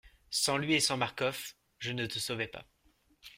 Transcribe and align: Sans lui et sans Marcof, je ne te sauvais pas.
Sans 0.31 0.57
lui 0.57 0.73
et 0.73 0.79
sans 0.79 0.97
Marcof, 0.97 1.55
je 1.77 1.91
ne 1.91 2.07
te 2.07 2.17
sauvais 2.17 2.47
pas. 2.47 2.65